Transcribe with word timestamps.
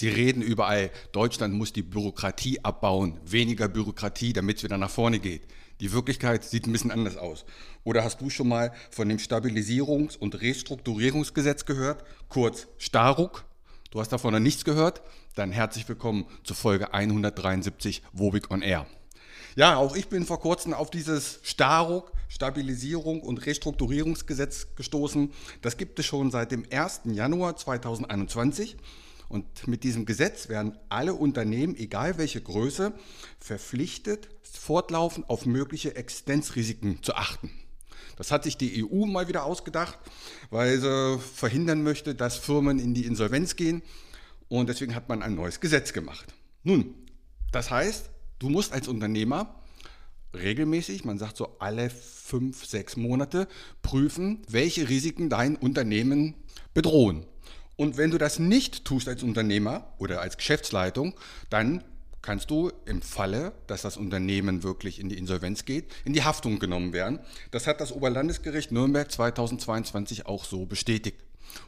Sie 0.00 0.08
reden 0.08 0.40
überall, 0.40 0.90
Deutschland 1.12 1.52
muss 1.52 1.74
die 1.74 1.82
Bürokratie 1.82 2.64
abbauen, 2.64 3.20
weniger 3.22 3.68
Bürokratie, 3.68 4.32
damit 4.32 4.56
es 4.56 4.62
wieder 4.62 4.78
nach 4.78 4.88
vorne 4.88 5.18
geht. 5.18 5.42
Die 5.80 5.92
Wirklichkeit 5.92 6.42
sieht 6.42 6.66
ein 6.66 6.72
bisschen 6.72 6.90
anders 6.90 7.18
aus. 7.18 7.44
Oder 7.84 8.02
hast 8.02 8.18
du 8.22 8.30
schon 8.30 8.48
mal 8.48 8.72
von 8.90 9.10
dem 9.10 9.18
Stabilisierungs- 9.18 10.16
und 10.16 10.40
Restrukturierungsgesetz 10.40 11.66
gehört, 11.66 12.02
kurz 12.30 12.66
Staruk? 12.78 13.44
Du 13.90 14.00
hast 14.00 14.08
davon 14.08 14.32
noch 14.32 14.40
nichts 14.40 14.64
gehört? 14.64 15.02
Dann 15.34 15.52
herzlich 15.52 15.86
willkommen 15.86 16.24
zur 16.44 16.56
Folge 16.56 16.94
173 16.94 18.02
Wobig 18.14 18.50
on 18.50 18.62
Air. 18.62 18.86
Ja, 19.54 19.76
auch 19.76 19.94
ich 19.94 20.08
bin 20.08 20.24
vor 20.24 20.40
kurzem 20.40 20.72
auf 20.72 20.90
dieses 20.90 21.40
Staruk, 21.42 22.10
Stabilisierung 22.28 23.20
und 23.20 23.44
Restrukturierungsgesetz 23.44 24.68
gestoßen. 24.76 25.30
Das 25.60 25.76
gibt 25.76 25.98
es 25.98 26.06
schon 26.06 26.30
seit 26.30 26.52
dem 26.52 26.64
1. 26.72 27.02
Januar 27.04 27.56
2021. 27.56 28.78
Und 29.30 29.68
mit 29.68 29.84
diesem 29.84 30.06
Gesetz 30.06 30.48
werden 30.48 30.76
alle 30.88 31.14
Unternehmen, 31.14 31.76
egal 31.76 32.18
welche 32.18 32.40
Größe, 32.40 32.92
verpflichtet, 33.38 34.28
fortlaufend 34.42 35.30
auf 35.30 35.46
mögliche 35.46 35.94
Existenzrisiken 35.94 37.00
zu 37.04 37.14
achten. 37.14 37.48
Das 38.16 38.32
hat 38.32 38.42
sich 38.42 38.56
die 38.56 38.84
EU 38.84 39.06
mal 39.06 39.28
wieder 39.28 39.44
ausgedacht, 39.44 40.00
weil 40.50 40.80
sie 40.80 41.18
verhindern 41.20 41.84
möchte, 41.84 42.16
dass 42.16 42.38
Firmen 42.38 42.80
in 42.80 42.92
die 42.92 43.06
Insolvenz 43.06 43.54
gehen. 43.54 43.82
Und 44.48 44.68
deswegen 44.68 44.96
hat 44.96 45.08
man 45.08 45.22
ein 45.22 45.36
neues 45.36 45.60
Gesetz 45.60 45.92
gemacht. 45.92 46.34
Nun, 46.64 46.92
das 47.52 47.70
heißt, 47.70 48.10
du 48.40 48.48
musst 48.48 48.72
als 48.72 48.88
Unternehmer 48.88 49.62
regelmäßig, 50.34 51.04
man 51.04 51.20
sagt 51.20 51.36
so 51.36 51.56
alle 51.60 51.88
fünf, 51.88 52.66
sechs 52.66 52.96
Monate, 52.96 53.46
prüfen, 53.80 54.42
welche 54.48 54.88
Risiken 54.88 55.30
dein 55.30 55.54
Unternehmen 55.54 56.34
bedrohen. 56.74 57.26
Und 57.80 57.96
wenn 57.96 58.10
du 58.10 58.18
das 58.18 58.38
nicht 58.38 58.84
tust 58.84 59.08
als 59.08 59.22
Unternehmer 59.22 59.86
oder 59.96 60.20
als 60.20 60.36
Geschäftsleitung, 60.36 61.14
dann 61.48 61.82
kannst 62.20 62.50
du 62.50 62.70
im 62.84 63.00
Falle, 63.00 63.52
dass 63.68 63.80
das 63.80 63.96
Unternehmen 63.96 64.62
wirklich 64.62 65.00
in 65.00 65.08
die 65.08 65.16
Insolvenz 65.16 65.64
geht, 65.64 65.86
in 66.04 66.12
die 66.12 66.22
Haftung 66.22 66.58
genommen 66.58 66.92
werden. 66.92 67.20
Das 67.52 67.66
hat 67.66 67.80
das 67.80 67.90
Oberlandesgericht 67.90 68.70
Nürnberg 68.70 69.10
2022 69.10 70.26
auch 70.26 70.44
so 70.44 70.66
bestätigt. 70.66 71.16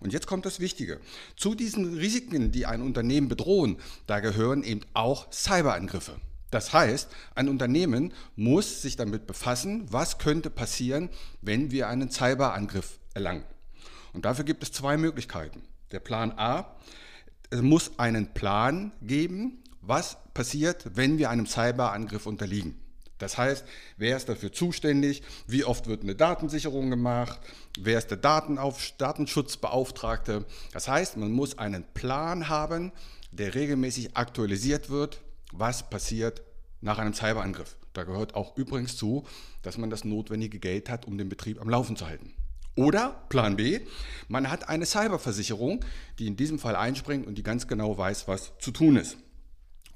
Und 0.00 0.12
jetzt 0.12 0.26
kommt 0.26 0.46
das 0.46 0.58
Wichtige. 0.58 0.98
Zu 1.36 1.54
diesen 1.54 1.96
Risiken, 1.96 2.50
die 2.50 2.66
ein 2.66 2.82
Unternehmen 2.82 3.28
bedrohen, 3.28 3.76
da 4.08 4.18
gehören 4.18 4.64
eben 4.64 4.80
auch 4.94 5.30
Cyberangriffe. 5.30 6.16
Das 6.50 6.72
heißt, 6.72 7.08
ein 7.36 7.48
Unternehmen 7.48 8.12
muss 8.34 8.82
sich 8.82 8.96
damit 8.96 9.28
befassen, 9.28 9.86
was 9.92 10.18
könnte 10.18 10.50
passieren, 10.50 11.08
wenn 11.40 11.70
wir 11.70 11.86
einen 11.86 12.10
Cyberangriff 12.10 12.98
erlangen. 13.14 13.44
Und 14.12 14.24
dafür 14.24 14.44
gibt 14.44 14.64
es 14.64 14.72
zwei 14.72 14.96
Möglichkeiten. 14.96 15.62
Der 15.92 16.00
Plan 16.00 16.32
A, 16.36 16.76
es 17.50 17.62
muss 17.62 17.98
einen 17.98 18.32
Plan 18.32 18.92
geben, 19.02 19.62
was 19.80 20.18
passiert, 20.34 20.84
wenn 20.94 21.18
wir 21.18 21.30
einem 21.30 21.46
Cyberangriff 21.46 22.26
unterliegen. 22.26 22.78
Das 23.18 23.36
heißt, 23.36 23.64
wer 23.98 24.16
ist 24.16 24.28
dafür 24.28 24.52
zuständig? 24.52 25.22
Wie 25.46 25.64
oft 25.64 25.86
wird 25.86 26.02
eine 26.02 26.14
Datensicherung 26.14 26.88
gemacht? 26.88 27.38
Wer 27.78 27.98
ist 27.98 28.08
der 28.08 28.16
Datenauf 28.16 28.92
Datenschutzbeauftragte? 28.96 30.46
Das 30.72 30.88
heißt, 30.88 31.18
man 31.18 31.30
muss 31.30 31.58
einen 31.58 31.84
Plan 31.92 32.48
haben, 32.48 32.92
der 33.30 33.54
regelmäßig 33.54 34.16
aktualisiert 34.16 34.88
wird, 34.90 35.20
was 35.52 35.90
passiert 35.90 36.42
nach 36.80 36.98
einem 36.98 37.12
Cyberangriff. 37.12 37.76
Da 37.92 38.04
gehört 38.04 38.34
auch 38.34 38.56
übrigens 38.56 38.96
zu, 38.96 39.26
dass 39.62 39.76
man 39.76 39.90
das 39.90 40.04
notwendige 40.04 40.58
Geld 40.58 40.88
hat, 40.88 41.04
um 41.04 41.18
den 41.18 41.28
Betrieb 41.28 41.60
am 41.60 41.68
Laufen 41.68 41.96
zu 41.96 42.06
halten. 42.06 42.32
Oder 42.76 43.24
Plan 43.28 43.56
B, 43.56 43.80
man 44.28 44.50
hat 44.50 44.68
eine 44.68 44.86
Cyberversicherung, 44.86 45.84
die 46.18 46.26
in 46.26 46.36
diesem 46.36 46.58
Fall 46.58 46.76
einspringt 46.76 47.26
und 47.26 47.36
die 47.36 47.42
ganz 47.42 47.66
genau 47.66 47.98
weiß, 47.98 48.28
was 48.28 48.52
zu 48.58 48.70
tun 48.70 48.96
ist. 48.96 49.16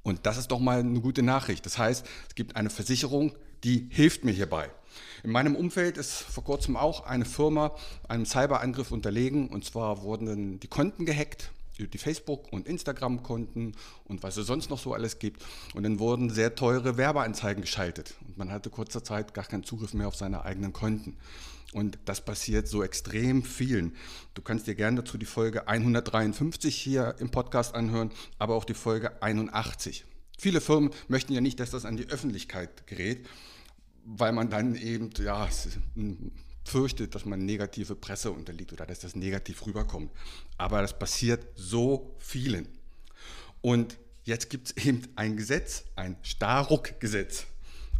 Und 0.03 0.27
das 0.27 0.37
ist 0.37 0.49
doch 0.49 0.61
mal 0.61 0.81
eine 0.81 1.01
gute 1.01 1.23
Nachricht. 1.23 1.65
Das 1.65 1.79
heißt, 1.79 2.05
es 2.29 2.35
gibt 2.35 2.57
eine 2.57 2.71
Versicherung, 2.71 3.33
die 3.63 3.89
hilft 3.91 4.25
mir 4.25 4.33
hierbei. 4.33 4.71
In 5.23 5.31
meinem 5.31 5.57
Umfeld 5.57 5.97
ist 5.97 6.13
vor 6.13 6.45
kurzem 6.45 6.77
auch 6.77 7.07
eine 7.07 7.25
Firma 7.25 7.75
einem 8.09 8.27
Cyberangriff 8.27 8.93
unterlegen 8.93 9.49
und 9.49 9.65
zwar 9.65 10.03
wurden 10.03 10.61
die 10.61 10.69
Konten 10.69 11.07
gehackt 11.07 11.51
die 11.79 11.99
Facebook- 11.99 12.53
und 12.53 12.67
Instagram-Konten 12.67 13.73
und 14.05 14.23
was 14.23 14.37
es 14.37 14.47
sonst 14.47 14.71
noch 14.71 14.79
so 14.79 14.95
alles 14.95 15.19
gibt. 15.19 15.45
Und 15.75 15.83
dann 15.83 15.99
wurden 15.99 16.31
sehr 16.31 16.55
teure 16.55 16.97
Werbeanzeigen 16.97 17.63
geschaltet. 17.63 18.15
Und 18.27 18.39
man 18.39 18.51
hatte 18.51 18.71
kurzer 18.71 19.03
Zeit 19.03 19.35
gar 19.35 19.45
keinen 19.45 19.65
Zugriff 19.65 19.95
mehr 19.95 20.09
auf 20.09 20.17
seine 20.17 20.45
eigenen 20.45 20.73
Konten. 20.73 21.17
Und 21.73 21.99
das 22.05 22.25
passiert 22.25 22.69
so 22.69 22.85
extrem 22.85 23.43
vielen. 23.43 23.97
Du 24.35 24.43
kannst 24.43 24.69
dir 24.69 24.77
gerne 24.77 25.03
dazu 25.03 25.19
die 25.19 25.27
Folge 25.27 25.67
153 25.67 26.75
hier 26.75 27.17
im 27.19 27.31
Podcast 27.31 27.75
anhören, 27.75 28.13
aber 28.39 28.55
auch 28.55 28.65
die 28.65 28.75
Folge 28.75 29.21
81. 29.23 30.05
Viele 30.39 30.61
Firmen 30.61 30.91
möchten 31.09 31.33
ja 31.33 31.41
nicht, 31.41 31.59
dass 31.59 31.71
das 31.71 31.85
an 31.85 31.97
die 31.97 32.09
Öffentlichkeit 32.09 32.87
gerät, 32.87 33.27
weil 34.05 34.33
man 34.33 34.51
dann 34.51 34.77
eben 34.77 35.11
ja, 35.19 35.49
fürchtet, 36.65 37.15
dass 37.15 37.25
man 37.25 37.45
negative 37.45 37.95
Presse 37.95 38.31
unterliegt 38.31 38.73
oder 38.73 38.87
dass 38.87 39.01
das 39.01 39.15
negativ 39.15 39.67
rüberkommt. 39.67 40.11
Aber 40.57 40.83
das 40.83 40.99
passiert 40.99 41.47
so 41.55 42.15
vielen. 42.19 42.69
Und 43.61 43.99
jetzt 44.25 44.51
gibt 44.51 44.69
es 44.69 44.77
eben 44.85 45.03
ein 45.17 45.37
Gesetz, 45.37 45.85
ein 45.97 46.17
Starruck-Gesetz. 46.23 47.47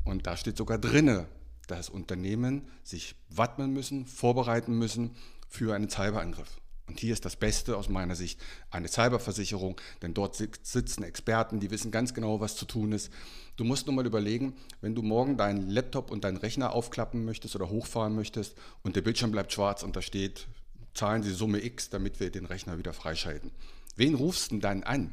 Und 0.05 0.27
da 0.27 0.37
steht 0.37 0.57
sogar 0.57 0.79
drinne, 0.79 1.27
dass 1.67 1.89
Unternehmen 1.89 2.69
sich 2.83 3.15
wappnen 3.31 3.73
müssen, 3.73 4.07
vorbereiten 4.07 4.79
müssen 4.79 5.17
für 5.49 5.75
einen 5.75 5.89
Cyberangriff. 5.89 6.61
Und 6.87 7.01
hier 7.01 7.15
ist 7.15 7.25
das 7.25 7.37
Beste 7.37 7.79
aus 7.79 7.89
meiner 7.89 8.15
Sicht 8.15 8.41
eine 8.71 8.89
Cyberversicherung, 8.89 9.81
denn 10.03 10.13
dort 10.13 10.37
sitzen 10.37 11.03
Experten, 11.03 11.59
die 11.59 11.71
wissen 11.71 11.91
ganz 11.91 12.13
genau, 12.13 12.41
was 12.41 12.57
zu 12.57 12.67
tun 12.67 12.93
ist. 12.93 13.11
Du 13.57 13.65
musst 13.65 13.87
nur 13.87 13.97
mal 13.97 14.05
überlegen, 14.05 14.55
wenn 14.83 14.95
du 14.95 15.01
morgen 15.01 15.39
deinen 15.39 15.71
Laptop 15.71 16.11
und 16.11 16.25
deinen 16.25 16.37
Rechner 16.37 16.73
aufklappen 16.73 17.25
möchtest 17.25 17.57
oder 17.57 17.71
hochfahren 17.71 18.15
möchtest 18.15 18.55
und 18.83 18.97
der 18.97 19.03
Bildschirm 19.03 19.31
bleibt 19.31 19.53
schwarz 19.53 19.83
und 19.83 19.97
da 19.97 20.03
steht, 20.03 20.47
zahlen 20.93 21.23
Sie 21.23 21.33
Summe 21.33 21.65
X, 21.65 21.89
damit 21.89 22.21
wir 22.21 22.31
den 22.31 22.45
Rechner 22.45 22.77
wieder 22.77 22.93
freischalten. 22.93 23.51
Wen 23.97 24.15
rufst 24.15 24.51
du 24.51 24.57
denn 24.57 24.61
dann 24.61 24.83
an? 24.83 25.13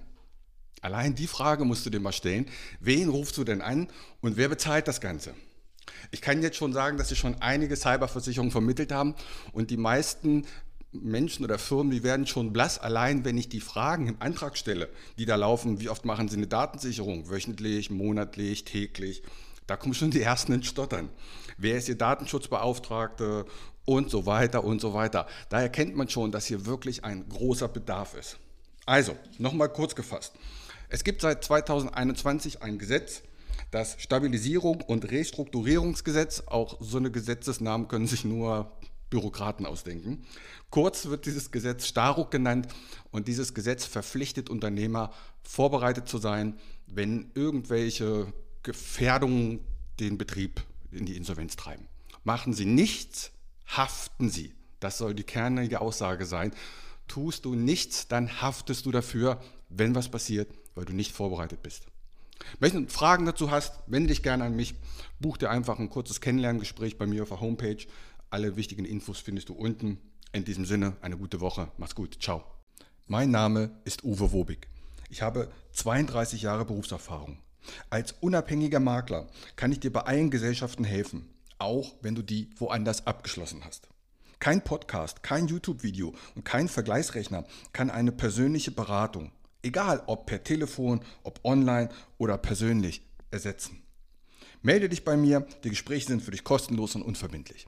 Allein 0.82 1.16
die 1.16 1.28
Frage 1.28 1.64
musst 1.64 1.86
du 1.86 1.90
dir 1.90 2.00
mal 2.00 2.12
stellen. 2.12 2.48
Wen 2.80 3.09
rufst 3.09 3.38
du 3.38 3.44
denn 3.44 3.62
an 3.62 3.88
und 4.20 4.36
wer 4.36 4.50
bezahlt 4.50 4.88
das 4.88 5.00
Ganze? 5.00 5.36
Ich 6.09 6.22
kann 6.22 6.42
jetzt 6.42 6.58
schon 6.58 6.74
sagen, 6.74 6.98
dass 6.98 7.09
sie 7.09 7.16
schon 7.16 7.42
einige 7.42 7.76
Cyberversicherungen 7.76 8.52
vermittelt 8.52 8.92
haben 8.92 9.16
und 9.52 9.70
die 9.70 9.78
meisten 9.78 10.46
Menschen 10.91 11.46
oder 11.46 11.57
Firmen, 11.57 11.91
die 11.91 12.03
werden 12.03 12.28
schon 12.28 12.52
blass, 12.52 12.78
allein 12.78 13.24
wenn 13.24 13.38
ich 13.38 13.50
die 13.50 13.62
Fragen 13.62 14.07
im 14.07 14.18
Antrag 14.19 14.57
stelle, 14.57 14.90
die 15.18 15.25
da 15.25 15.35
laufen, 15.35 15.79
wie 15.79 15.90
oft 15.90 16.06
machen 16.06 16.28
sie 16.28 16.38
eine 16.38 16.47
Datensicherung, 16.47 17.29
wöchentlich, 17.29 17.90
monatlich, 17.90 18.66
täglich, 18.66 19.24
da 19.68 19.78
kommen 19.78 19.94
schon 19.94 20.12
die 20.12 20.22
ersten 20.22 20.52
ins 20.52 20.68
Stottern. 20.68 21.09
Wer 21.57 21.78
ist 21.78 21.88
Ihr 21.88 21.96
Datenschutzbeauftragte 21.96 23.46
und 23.85 24.09
so 24.09 24.25
weiter 24.25 24.63
und 24.63 24.81
so 24.81 24.94
weiter. 24.94 25.28
Da 25.50 25.62
erkennt 25.62 25.96
man 25.96 26.09
schon, 26.09 26.31
dass 26.31 26.46
hier 26.46 26.66
wirklich 26.66 27.03
ein 27.03 27.28
großer 27.29 27.68
Bedarf 27.68 28.13
ist. 28.13 28.38
Also, 28.85 29.16
nochmal 29.38 29.69
kurz 29.69 29.96
gefasst. 29.96 30.34
Es 30.90 31.03
gibt 31.03 31.22
seit 31.22 31.43
2021 31.43 32.61
ein 32.61 32.78
Gesetz, 32.78 33.22
das 33.72 33.96
Stabilisierung 33.99 34.82
und 34.82 35.09
Restrukturierungsgesetz, 35.09 36.43
auch 36.47 36.78
so 36.82 36.97
eine 36.97 37.11
Gesetzesnamen 37.11 37.88
können 37.88 38.08
sich 38.08 38.26
nur 38.26 38.72
Bürokraten 39.11 39.67
ausdenken. 39.67 40.25
Kurz 40.72 41.05
wird 41.05 41.28
dieses 41.28 41.52
Gesetz 41.52 41.85
Staruk 41.85 42.31
genannt 42.31 42.67
und 43.11 43.28
dieses 43.28 43.53
Gesetz 43.53 43.85
verpflichtet 43.85 44.49
Unternehmer, 44.49 45.11
vorbereitet 45.43 46.08
zu 46.08 46.17
sein, 46.17 46.58
wenn 46.87 47.29
irgendwelche 47.35 48.34
Gefährdungen 48.63 49.59
den 49.99 50.17
Betrieb 50.17 50.63
in 50.91 51.05
die 51.05 51.16
Insolvenz 51.16 51.55
treiben. 51.55 51.87
Machen 52.23 52.53
Sie 52.53 52.66
nichts, 52.66 53.31
haften 53.67 54.29
Sie. 54.29 54.53
Das 54.79 54.97
soll 54.97 55.14
die 55.14 55.23
kernige 55.23 55.81
Aussage 55.81 56.25
sein. 56.25 56.52
Tust 57.07 57.46
du 57.46 57.53
nichts, 57.53 58.07
dann 58.07 58.41
haftest 58.41 58.85
du 58.85 58.91
dafür, 58.91 59.40
wenn 59.69 59.93
was 59.93 60.09
passiert, 60.09 60.49
weil 60.73 60.85
du 60.85 60.93
nicht 60.93 61.11
vorbereitet 61.11 61.61
bist. 61.61 61.85
Wenn 62.59 62.85
du 62.85 62.91
Fragen 62.91 63.25
dazu 63.25 63.52
hast, 63.52 63.73
wende 63.87 64.09
dich 64.09 64.23
gerne 64.23 64.46
an 64.46 64.55
mich. 64.55 64.75
Buch 65.19 65.37
dir 65.37 65.49
einfach 65.49 65.79
ein 65.79 65.90
kurzes 65.90 66.22
Kennenlerngespräch 66.22 66.97
bei 66.97 67.05
mir 67.05 67.23
auf 67.23 67.29
der 67.29 67.41
Homepage. 67.41 67.78
Alle 68.31 68.55
wichtigen 68.55 68.85
Infos 68.85 69.19
findest 69.19 69.49
du 69.49 69.53
unten. 69.53 69.97
In 70.31 70.45
diesem 70.45 70.63
Sinne, 70.63 70.95
eine 71.01 71.17
gute 71.17 71.41
Woche. 71.41 71.69
Mach's 71.78 71.95
gut. 71.95 72.17
Ciao. 72.22 72.45
Mein 73.05 73.29
Name 73.29 73.72
ist 73.83 74.05
Uwe 74.05 74.31
Wobig. 74.31 74.69
Ich 75.09 75.22
habe 75.22 75.51
32 75.73 76.41
Jahre 76.41 76.63
Berufserfahrung. 76.63 77.39
Als 77.89 78.13
unabhängiger 78.22 78.79
Makler 78.79 79.28
kann 79.57 79.73
ich 79.73 79.81
dir 79.81 79.91
bei 79.91 80.03
allen 80.03 80.31
Gesellschaften 80.31 80.85
helfen, 80.85 81.28
auch 81.57 81.93
wenn 82.01 82.16
du 82.16 82.22
die 82.22 82.49
woanders 82.55 83.05
abgeschlossen 83.05 83.66
hast. 83.66 83.89
Kein 84.39 84.63
Podcast, 84.63 85.23
kein 85.23 85.47
YouTube-Video 85.47 86.16
und 86.33 86.45
kein 86.45 86.69
Vergleichsrechner 86.69 87.43
kann 87.73 87.89
eine 87.89 88.13
persönliche 88.13 88.72
Beratung, 88.72 89.33
egal 89.61 90.03
ob 90.07 90.25
per 90.25 90.41
Telefon, 90.41 91.01
ob 91.23 91.41
online 91.43 91.89
oder 92.17 92.37
persönlich, 92.37 93.01
ersetzen. 93.29 93.83
Melde 94.61 94.87
dich 94.87 95.03
bei 95.03 95.17
mir, 95.17 95.45
die 95.66 95.69
Gespräche 95.69 96.07
sind 96.07 96.23
für 96.23 96.31
dich 96.31 96.45
kostenlos 96.45 96.95
und 96.95 97.01
unverbindlich. 97.01 97.67